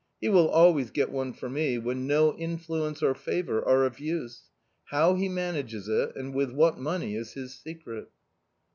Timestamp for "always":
0.47-0.89